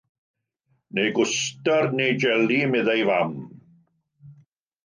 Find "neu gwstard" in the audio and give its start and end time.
0.99-1.93